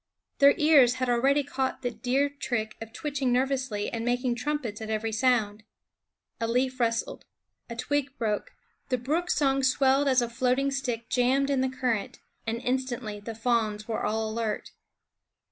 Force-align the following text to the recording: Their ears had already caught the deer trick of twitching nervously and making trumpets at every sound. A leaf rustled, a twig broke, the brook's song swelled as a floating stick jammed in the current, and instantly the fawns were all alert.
Their 0.39 0.55
ears 0.57 0.95
had 0.95 1.09
already 1.09 1.43
caught 1.43 1.83
the 1.83 1.91
deer 1.91 2.27
trick 2.27 2.75
of 2.81 2.91
twitching 2.91 3.31
nervously 3.31 3.87
and 3.91 4.03
making 4.03 4.33
trumpets 4.33 4.81
at 4.81 4.89
every 4.89 5.11
sound. 5.11 5.61
A 6.39 6.47
leaf 6.47 6.79
rustled, 6.79 7.23
a 7.69 7.75
twig 7.75 8.17
broke, 8.17 8.51
the 8.89 8.97
brook's 8.97 9.35
song 9.35 9.61
swelled 9.61 10.07
as 10.07 10.23
a 10.23 10.27
floating 10.27 10.71
stick 10.71 11.07
jammed 11.07 11.51
in 11.51 11.61
the 11.61 11.69
current, 11.69 12.17
and 12.47 12.59
instantly 12.63 13.19
the 13.19 13.35
fawns 13.35 13.87
were 13.87 14.03
all 14.03 14.27
alert. 14.27 14.71